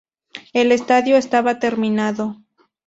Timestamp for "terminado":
1.59-2.41